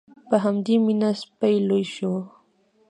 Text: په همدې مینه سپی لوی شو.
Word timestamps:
په 0.29 0.35
همدې 0.43 0.75
مینه 0.85 1.09
سپی 1.21 1.55
لوی 1.67 1.83
شو. 1.95 2.13